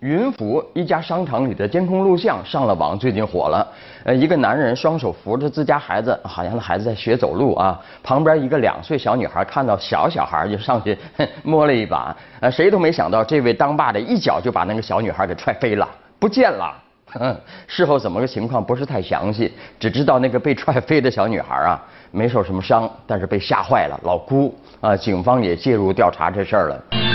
[0.00, 3.66] 云浮一家商场里的监控录像上了网，最近火了。
[4.04, 7.80] 呃，一个男人双手扶着自家孩子，好像那孩子在学走路啊。
[8.00, 10.96] 旁边一个两岁小女孩看到小小孩就上去
[11.42, 12.16] 摸了一把。
[12.38, 15.88] 呃，谁都没想到这位当爸的一脚就把那个小女孩给踹飞了，
[16.20, 16.72] 不见了。
[17.66, 24.96] 事后怎么个情况不是太详细，只知道那个被踹飞的小女孩啊没受什么伤，但是被吓坏了，老哭啊。
[24.96, 27.07] 警方也介入调查这事儿了。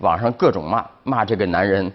[0.00, 1.92] 网上各种骂，骂这个男人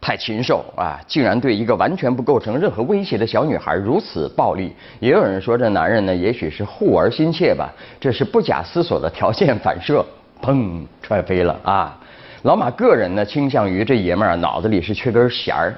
[0.00, 0.98] 太禽兽啊！
[1.06, 4.74] 竟然对一个完全不构成任何威胁的小女孩如此暴力。
[4.98, 7.70] 也有人说这男人呢，也许是护儿心切吧，
[8.00, 10.04] 这是不假思索的条件反射，
[10.42, 11.96] 砰，踹飞了啊！
[12.42, 15.76] 老马个人呢，倾向于这爷们儿脑子里是缺根弦儿，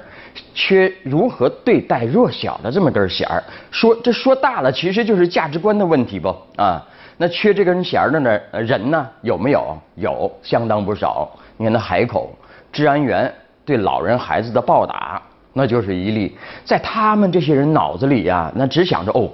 [0.53, 3.43] 缺如何对待弱小的这么根弦儿。
[3.71, 6.83] 说这说大了，其实就是价值观的问题不啊？
[7.17, 9.77] 那缺这根弦儿的呢人呢有没有？
[9.95, 11.29] 有，相当不少。
[11.57, 12.35] 你看那海口
[12.71, 13.31] 治安员
[13.63, 15.21] 对老人孩子的暴打，
[15.53, 16.35] 那就是一例。
[16.65, 19.29] 在他们这些人脑子里呀，那只想着哦，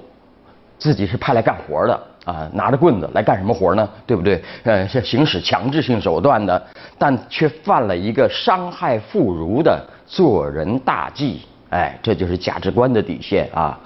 [0.79, 1.93] 自己是派来干活的
[2.25, 3.87] 啊，拿着棍子来干什么活呢？
[4.07, 4.41] 对不对？
[4.63, 6.61] 呃，是行使强制性手段的，
[6.97, 11.41] 但却犯了一个伤害妇孺的做人大忌。
[11.69, 13.77] 哎，这就是价值观的底线啊。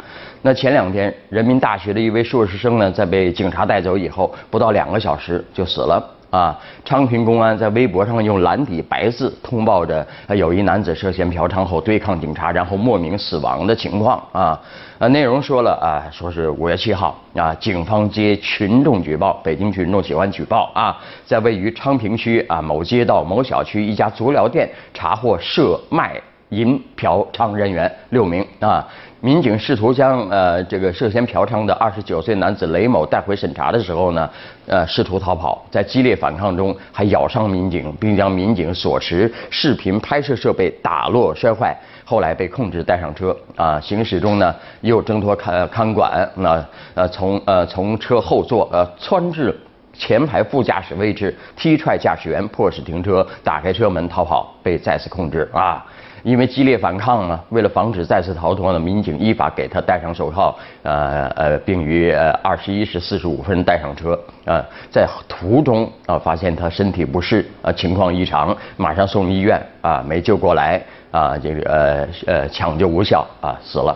[0.42, 6.02] 那前两天，人民大学的一位硕士生呢，在被警察带走以后，不到两个小时就死了
[6.34, 6.60] 啊！
[6.84, 14.60] 昌平公安在微博上用蓝底白字通报着有一男子涉嫌嫖娼后对抗警察，然后莫名死亡的情况啊。
[14.98, 26.20] 呃，内容说了啊，说是五月七号啊，警方接群众举报，北京群众喜欢举报啊，在位于昌平区啊某街道某小区一家足疗店查获涉卖
[26.54, 28.88] 淫嫖娼人员六名啊。
[29.22, 34.30] 民警试图将呃这个涉嫌嫖娼的二十九岁男子雷某带回审查的时候呢，
[34.68, 46.62] 呃试图逃跑，在激烈反抗中还咬伤民警，并将民警所持视频拍摄设备打落摔坏，后来被控制带上车啊，行驶中呢又挣脱看看管，那
[46.94, 49.58] 呃从呃从车后座呃窜至
[49.94, 55.82] 前排副驾驶位置，踢踹驾驶员，迫使停车，打开车门逃跑，被再次控制啊。
[56.24, 62.12] 因为激烈反抗啊，为了防止再次逃脱呢，民警依法给他戴上手铐，呃呃，并于
[62.42, 73.96] 二十一时四十五分带上车，啊，在途中啊发现他身体不适，啊情况异常，马上送医院，啊没救过来，啊这个呃呃抢救无效，啊死了。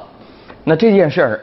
[0.63, 1.39] 那这件事儿。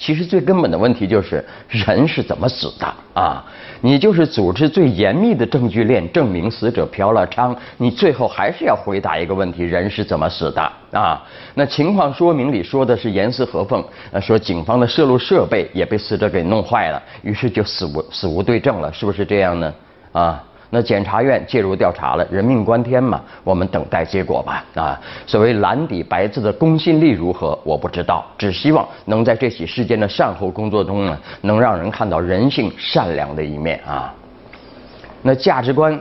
[0.00, 3.44] 其实最根本的问题就是人是怎么死的啊？
[3.82, 11.22] 你就是组织最严密的证据链证明死者嫖了娼，你最后还是要回答一个问题：人是怎么死的啊？
[11.54, 13.84] 那情况说明里说的是严丝合缝，
[14.22, 19.74] 说警方的摄录设备也被死者给弄坏了，于是就死无死无对证了，是不是这样呢？
[20.12, 20.42] 啊？
[20.70, 24.64] 那检察院介入调查了，人命关天嘛，我们等待结果吧。
[24.74, 34.14] 啊，所谓蓝底白字的公信力如何，我不知道，只希望能在这起事件的善后工作中呢，能让人看到人性善良的一面啊。
[35.22, 36.00] 那价值观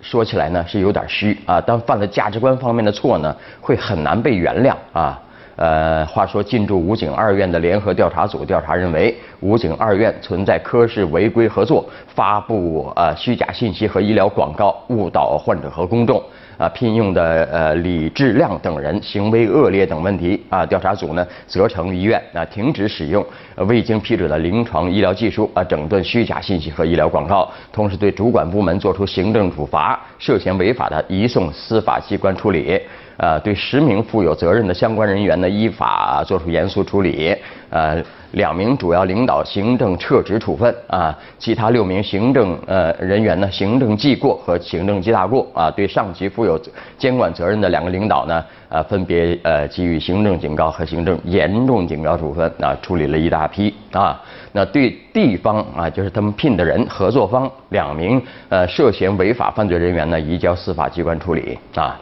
[0.00, 5.20] 说起来呢是有点虚啊，但犯了价值观方面的错呢，会很难被原谅啊。
[5.58, 16.22] 呃，话说进驻武警二院的联合调查组调查认为，武警二院存在科室违规合作、发布呃虚假信息和医疗广告，误导患者和公众。
[16.58, 23.24] 啊，聘用的呃李志亮等人行为恶劣等问题啊，调查组呢责成医院啊停止使用
[23.68, 32.80] 未经批准的临床医疗技术啊，整顿虚假信息和医疗广告，同时对主管部门作出行政处罚，涉嫌违法的移送司法机关处理。
[33.18, 37.36] 呃，对十名负有责任的相关人员呢，依法作出严肃处理。
[37.70, 38.02] 呃，
[38.32, 45.70] 两名主要领导行政撤职处分啊，其他六名行政呃人员呢，行政记过和行政记大过啊。
[45.70, 46.58] 对上级负有
[46.96, 54.18] 监管责任的两个领导呢，呃，分别呃给予行政警告和行政严重警告处分啊，处理了一大批啊。
[54.52, 62.00] 那对地方啊，就是他们聘的人合作方两名呃涉嫌违法犯罪人员呢，移交司法机关处理啊。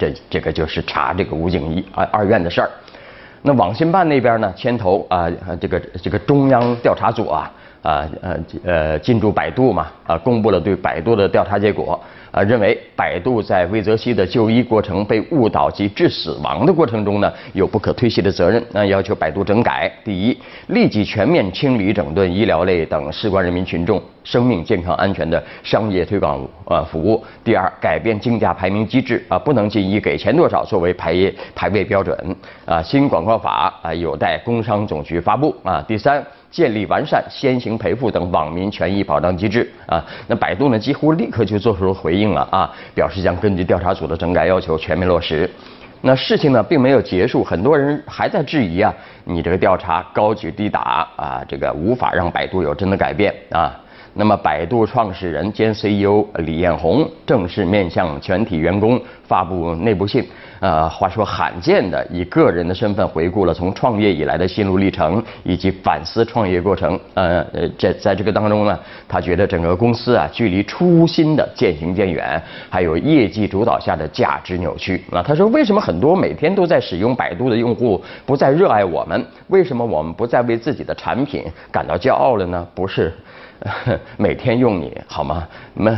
[0.00, 2.70] 这这个就是查这个武警一二二院的事儿。
[3.42, 5.30] 那网信办那边呢，牵头啊，
[5.60, 7.52] 这个这个中央调查组啊，
[7.82, 19.90] 啊呃呃进驻百度嘛啊，公布了对百度的调查结果啊，认为百度在魏则西的就医过程被误导及致死亡的过程中呢，有不可推卸的责任，那要求百度整改。
[20.04, 20.38] 第一，
[20.68, 27.24] 立即全面清理整顿医疗类等事关人民群众生命健康安全的商业推广啊服务。
[27.42, 31.14] 第二，改变竞价排名机制啊，不能仅以给钱多少作为排
[31.54, 32.80] 排位标准啊。
[32.80, 35.84] 新广告法啊，有待工商总局发布啊。
[35.88, 36.24] 第三。
[36.50, 45.48] 建立完善先行赔付等网民权益保障机制啊，那百度呢几乎立刻就做出了回应了啊，表示将根据调查组的整改要求全面落实。
[46.02, 48.92] 那事情呢并没有结束，很多人还在质疑啊，
[49.24, 53.78] 你这个调查高举低打啊，这个无法让百度有真的改变啊。
[54.12, 60.26] 那么，百度创始人兼 CEO 李彦宏正式面向全体员工发布内部信。
[60.58, 67.00] 呃，话说罕见的以个人的身份回顾了从创业以来的心路历程，以及反思创业过程。
[67.14, 68.78] 呃呃，在在这个当中呢，
[69.08, 75.02] 他觉得整个公司啊，距离初心的渐行渐远，还有业绩主导下的价值扭曲。
[75.10, 79.24] 啊，他说，为什么很多每天都在使用百度的用户不再热爱我们？
[79.46, 82.66] 为什么我们不再为自己的产品感到骄傲了呢？
[82.74, 83.10] 不是。
[84.16, 85.46] 每天用你好吗？
[85.74, 85.96] 那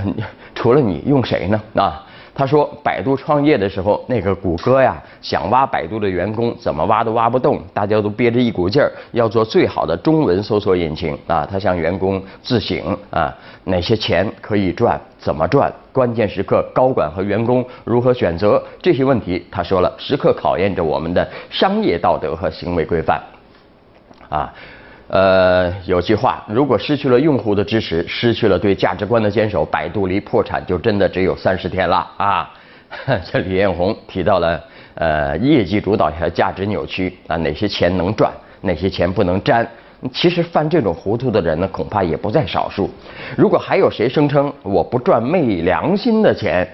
[0.54, 1.60] 除了你用谁呢？
[1.74, 2.04] 啊，
[2.34, 11.46] 他说百度创业的时候，那个谷歌呀，想挖百度的员工，怎么挖都挖不动，大家都憋着一股劲儿，要做最好的中文搜索引擎啊。
[11.50, 13.34] 他向员工自省啊，
[13.64, 23.20] 哪些钱可以赚，怎么赚，关键时刻高管和员工如何选择这些问题，他说了，时刻考验着我们的商业道德和行为规范
[24.28, 24.52] 啊。
[25.12, 32.50] 呃，有句话，如果失去了用户的支持，失去了对价值观的坚守，百度离破产就真的只有三十天了啊！
[33.30, 34.64] 这李彦宏提到了，
[34.94, 38.32] 呃，业绩主导下价值扭曲啊，哪些钱能赚，
[38.62, 39.68] 哪些钱不能沾？
[40.14, 42.88] 其实犯这种糊涂的人呢，恐怕也不在少数。
[43.36, 46.66] 如果还有谁声称我不赚昧良心的钱，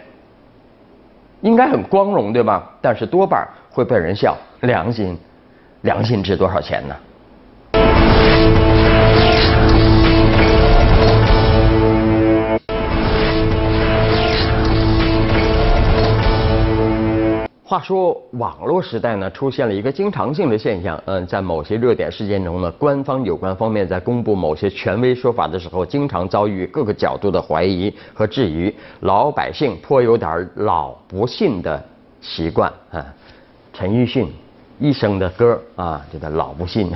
[1.40, 2.70] 应该很光荣，对吧？
[2.80, 4.36] 但是多半会被人笑。
[4.60, 5.18] 良心，
[5.80, 6.94] 良心值多少钱呢？
[17.68, 31.84] 话说，网络时代呢，出现了一个经常性的现象，嗯，在某些热点事件中呢，官方有关方面在公布某些权威说法的时候，经常遭遇各个角度的怀疑和质疑，老百姓颇有点老不信的
[32.22, 33.04] 习惯啊。
[33.74, 34.32] 陈奕迅
[34.78, 36.90] 一生的歌啊，这个老不信，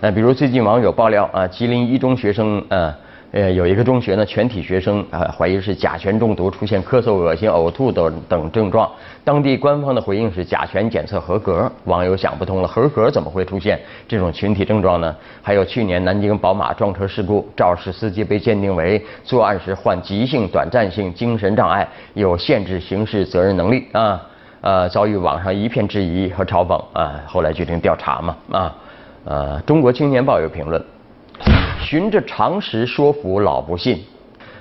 [0.00, 2.92] 呃，比如最近网友爆料啊，吉林一中学生啊。
[3.32, 8.86] 呃，有一个中学呢，全体学生啊怀疑是甲醛中毒，出现咳嗽、恶心、呕吐等等症状。
[9.24, 11.70] 当地官方的回应是甲醛检测合格。
[11.84, 15.16] 网友想不通了，合格怎么会出现这种群体症状呢？
[15.40, 24.20] 还有去年南京宝马撞车事故，肇事司机被鉴定为作案时患急性短暂性精神障碍，有限制刑事责任能力啊，
[24.60, 28.76] 呃，遭遇网上一片质疑和嘲讽啊，后来决定调查嘛啊，
[29.24, 30.84] 呃，中国青年报有评论。
[31.82, 33.98] 循着常识说服老不信，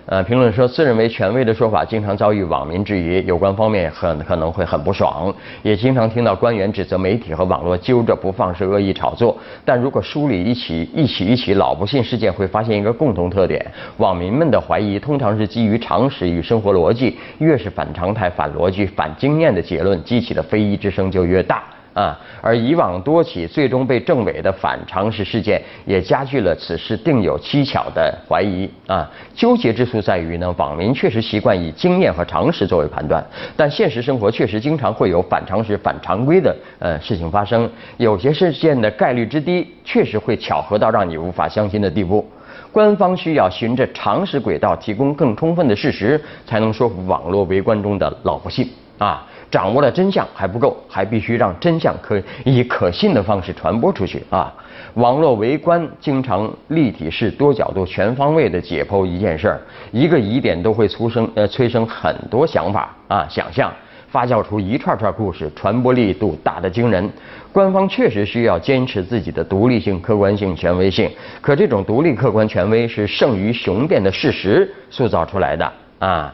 [0.08, 9.38] 呃，评论说自认为权威的说法经常遭遇网民质疑，有关方面很可能会很不爽，也经常听到官员指责媒体和网络揪着不放是恶意炒作。
[9.64, 13.64] 但如果梳理一起一起一起老不信事件，会发现一个共同特点：
[13.98, 21.64] 网民们的怀疑通常是基于常识与生活逻辑，越是反常态、反逻辑、反经验的结论，激起的非议之声就越大。
[21.94, 28.70] 啊，而以往多起最终被证伪的反常识事件，也加剧了此事定有蹊跷的怀疑。
[28.88, 33.22] 啊，纠结之处在于呢，网民确实习惯以经验和常识作为判断，
[33.58, 37.70] 但现实生活确实经常会有反常识、反常规的呃事情发生。
[37.98, 42.26] 有些事件的概率之低，确实会巧合到让你无法相信的地步。
[42.72, 48.70] 官方需要循着常识轨道，提供更充分的事实，才能说服网络围观中的老不信。
[48.98, 49.28] 啊。
[49.52, 54.52] 掌握了真相还不够，还必须让真相可以以可信的方式传播出去啊！
[54.94, 63.72] 网络围观经常立体式、多角度、全方位的解剖一件事儿，一个疑点都会催生呃催生很多想法啊想象，
[64.10, 67.10] 发酵出一串串故事，传播力度大得惊人。
[67.52, 71.10] 官方确实需要坚持自己的独立性、客观性、权威性，
[71.42, 76.34] 可这种独立、客观、权威是胜于雄辩的事实塑造出来的啊！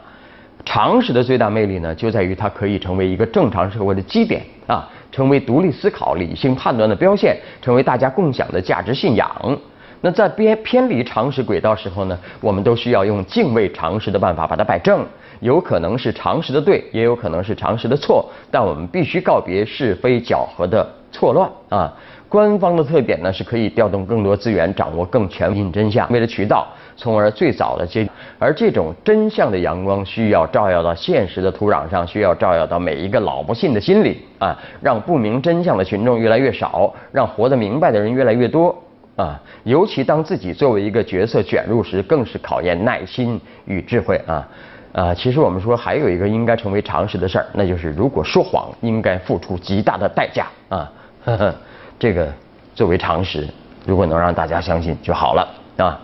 [0.68, 9.58] 常识的最大魅力呢，就在于它可以成为一个正常社会的基点啊，成为独立思考、理性判断的标线，成为大家共享的价值信仰。
[10.02, 15.06] 那在偏偏离常识轨道时候呢，我们都需要用敬畏常识的办法把它摆正。
[15.40, 21.94] 有可能是常识的对，也有可能是常识的错，但我们必须告别是非搅和的错乱啊。
[22.28, 26.68] 官方的特点呢，是可以调动更多资源，掌握更全面真相，为了渠道，
[26.98, 28.10] 从而最早的接。
[28.38, 38.76] 而这种真相的阳光需要照耀到现实的土壤上，需要照耀到每一个老不信的心里啊，让不明真相的群众越来越少，让活得明白的人越来越多
[39.16, 39.40] 啊。
[39.64, 44.48] 尤其当自己作为一个角色卷入时，更是考验耐心与智慧啊。
[44.94, 50.92] 啊，其实我们说还有一个应该成为常识的事儿，那就是如果说谎，应该付出极大的代价啊。
[51.24, 51.54] 呵呵
[52.00, 52.28] 这个
[52.74, 53.48] 作为常识，
[53.86, 56.00] 如果能让大家相信就好了啊。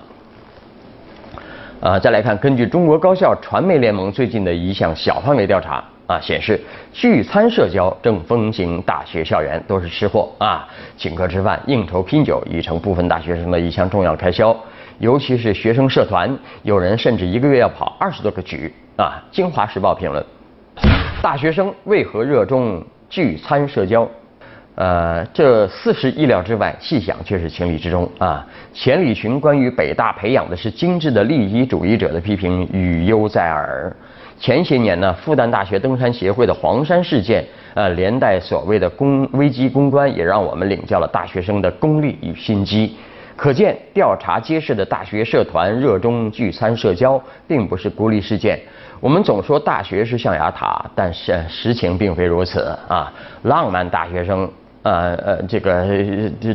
[1.84, 6.58] 啊，再来看，根据中国高校传媒联盟最近的一项小范围调查啊，显示
[6.94, 14.58] 聚餐社交正风行大学校园，都是吃货啊，请客吃饭、应酬拼酒已成部分大学生的一项重要开销。
[15.00, 18.74] 尤其是学生社团，有人甚至一个月要跑二十多个局。
[18.96, 20.26] 啊，《京华时报》评论：
[21.22, 24.08] 大学生为何热衷聚餐社交？
[24.76, 28.46] 呃，这似是意料之外，细想却是情理之中啊。
[28.74, 33.96] 钱理群关于北大培养的是精致的利益主义者的批评语犹在耳。
[34.40, 42.98] 前些年呢，复旦大学登山协会的黄山事件，呃，连带所谓的公危机公关，也让我们领教了大学生的功利与心机。
[43.36, 48.60] 可见，调查揭示的大学社团热衷聚餐社交，并不是孤立事件。
[49.00, 53.12] 我们总说大学是象牙塔，但是实情并非如此啊！
[53.44, 54.50] 浪漫大学生，
[54.84, 55.86] 呃呃，这个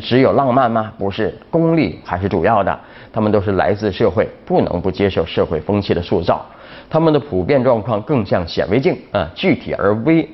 [0.00, 0.92] 只有浪漫吗？
[0.98, 2.78] 不是，功利还是主要的。
[3.12, 6.44] 他们都是来自社会，不能不接受社会风气的塑造。
[6.90, 10.28] 他们的普遍状况更像显微镜啊，具体而微。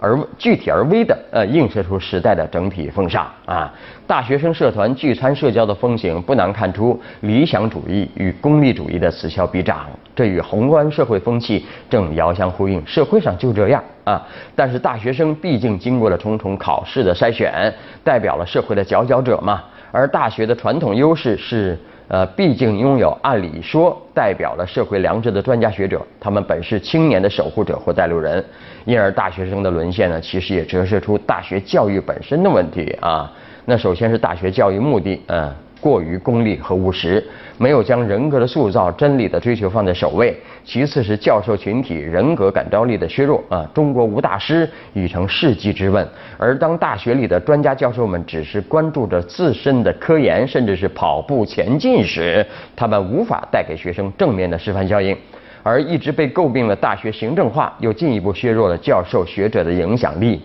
[0.00, 3.72] 而具体而微的，呃，映射出时代的整体风尚啊。
[4.06, 12.84] 大学生社团聚餐社交的风行，不难看出理想主义与功利主义的此消彼长，这与宏观社会风气正遥相呼应。
[12.86, 14.26] 社会上就这样啊。
[14.56, 19.62] 但是大学生毕竟经过了重重考试的筛选，代表了社会的佼佼者嘛。
[19.92, 21.78] 而大学的传统优势是。
[22.10, 28.44] 呃，毕竟拥有按理说代表了社会良知的专家学者，他们本是青年的守护者或带路人，
[28.84, 33.30] 因而大学生的沦陷呢，其实也折射出大学教育本身的问题啊。
[33.64, 35.54] 那首先是大学教育目的，嗯。
[35.80, 40.36] 过于功利和务实，没有将人格的塑造、真理的追求放在首位。
[40.62, 43.68] 其次是教授群体人格感召力的削弱啊！
[43.74, 46.06] 中国无大师已成世纪之问。
[46.36, 52.46] 而当大学里的专家教授们只是关注着自身的科研，甚至是跑步前进时，
[52.76, 55.16] 他们无法带给学生正面的示范效应。
[55.62, 60.42] 而一直被诟病的大学行政化，又进一步削弱了教授学者的影响力。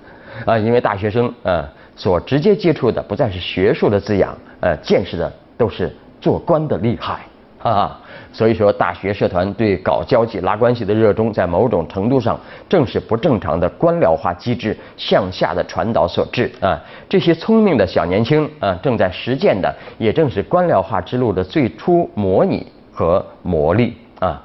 [0.46, 1.68] 啊，因为大学生啊。
[1.98, 7.18] 所直接接触的不再是学术的滋养，呃，见识的都是做官的厉害
[7.60, 8.00] 啊。
[8.32, 12.38] 所以说，大学社团对搞交际、拉关系的热衷，在某种程度上
[12.68, 16.80] 正是不正常的官僚化机制向下的传导所致啊。
[17.08, 24.40] 这些聪明的小年轻啊，正在实践的，也正是官僚化之路的最初模拟和磨砺啊。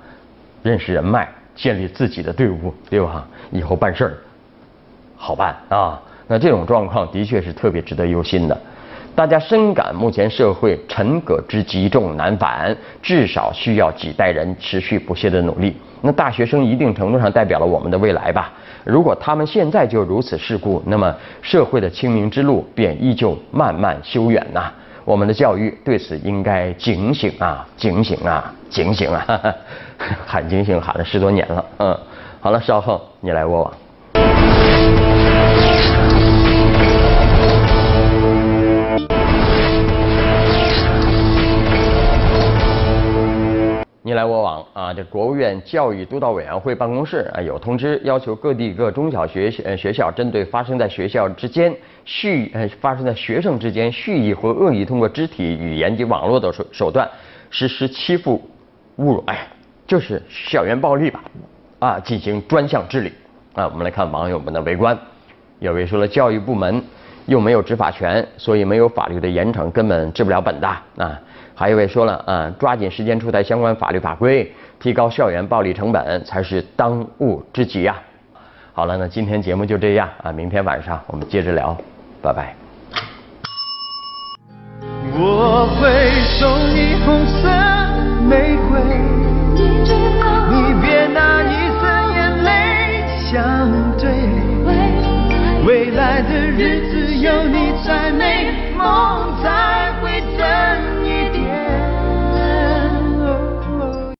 [0.63, 3.27] 认识人脉，建立自己的队伍，对吧？
[3.51, 4.13] 以后办事儿
[5.15, 6.01] 好办啊。
[6.27, 8.57] 那这种状况的确是特别值得忧心的，
[9.15, 15.75] 大家深感目前社会沉疴之极重难返，至少需要几代人持续不懈的努力。
[16.01, 18.51] 那大学生一定程度上代表了我们的未来吧？
[18.83, 24.71] 如果他们现在就如此世故，那么社会的清明之路便依旧漫漫修远呐。
[25.05, 29.25] 我们的教育对此应该警醒啊，警醒啊，警醒啊！
[30.25, 31.97] 喊警醒喊了十多年了，嗯，
[32.39, 35.02] 好了，稍后你来我往。
[44.13, 44.93] 你来我往啊！
[44.93, 57.09] 这国务院教育督导委员会办公室啊有通知，要求各地各中小学呃学校针对发生在学校之间蓄呃发生在学生之间蓄意或恶意通过肢体语言及网络的手手段
[57.49, 58.39] 实施欺负、
[58.99, 59.47] 侮辱，哎，
[59.87, 61.23] 就是校园暴力吧？
[61.79, 63.11] 啊，进行专项治理
[63.55, 63.67] 啊！
[63.67, 64.95] 我们来看网友们的围观，
[65.57, 66.79] 有位说了，教育部门
[67.25, 70.67] 又没有执法权，所以没有法律的严惩，根本治不了本的
[70.97, 71.19] 啊。
[71.55, 77.95] 还有一位说了啊，抓紧时间出台相关法律法规，提高校园暴力成本才是当务之急呀。
[78.73, 81.77] 好了，那今天节目就这样啊，明天晚上我们接着聊，
[82.21, 82.55] 拜拜。
[85.15, 87.62] 我会送你红色